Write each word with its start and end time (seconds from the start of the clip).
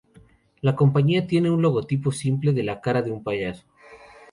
La 0.61 0.75
compañía 0.75 1.27
tiene 1.27 1.51
un 1.51 1.61
logotipo 1.61 2.11
simple 2.11 2.53
de 2.53 2.63
la 2.63 2.81
cara 2.81 3.03
de 3.03 3.11
un 3.11 3.21
payaso. 3.21 3.67